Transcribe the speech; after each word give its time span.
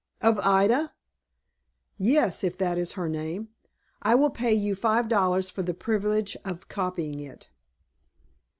"Of 0.19 0.39
Ida?" 0.39 0.93
"Yes, 1.99 2.43
if 2.43 2.57
that 2.57 2.79
is 2.79 2.93
her 2.93 3.07
name. 3.07 3.49
I 4.01 4.15
will 4.15 4.31
pay 4.31 4.51
you 4.51 4.73
five 4.73 5.07
dollars 5.07 5.51
for 5.51 5.61
the 5.61 5.75
privilege 5.75 6.35
of 6.43 6.67
copying 6.67 7.19
it." 7.19 7.51